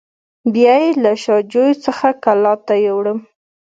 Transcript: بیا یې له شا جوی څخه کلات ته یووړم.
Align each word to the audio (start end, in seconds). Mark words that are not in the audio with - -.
بیا 0.53 0.73
یې 0.83 0.89
له 1.03 1.13
شا 1.23 1.35
جوی 1.51 1.71
څخه 1.85 2.07
کلات 2.23 2.59
ته 2.67 2.75
یووړم. 2.85 3.19